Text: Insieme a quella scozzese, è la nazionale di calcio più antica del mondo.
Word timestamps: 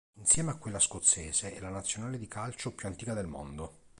Insieme 0.15 0.49
a 0.49 0.55
quella 0.57 0.79
scozzese, 0.79 1.53
è 1.53 1.59
la 1.59 1.69
nazionale 1.69 2.17
di 2.17 2.27
calcio 2.27 2.73
più 2.73 2.87
antica 2.87 3.13
del 3.13 3.27
mondo. 3.27 3.81